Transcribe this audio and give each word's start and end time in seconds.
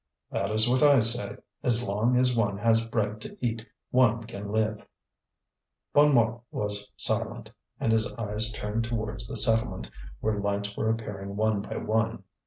"That 0.31 0.49
is 0.49 0.67
what 0.67 0.81
I 0.81 0.99
say. 0.99 1.37
As 1.61 1.87
long 1.87 2.15
as 2.15 2.35
one 2.35 2.57
has 2.57 2.83
bread 2.83 3.21
to 3.21 3.37
eat 3.39 3.63
one 3.91 4.23
can 4.23 4.51
live." 4.51 4.83
Bonnemort 5.93 6.41
was 6.49 6.91
silent; 6.97 7.51
and 7.79 7.91
his 7.91 8.11
eyes 8.13 8.51
turned 8.51 8.83
towards 8.83 9.27
the 9.27 9.35
settlement, 9.35 9.89
where 10.19 10.39
lights 10.39 10.75
were 10.75 10.89
appearing 10.89 11.35
one 11.35 11.61
by 11.61 11.77
one. 11.77 12.23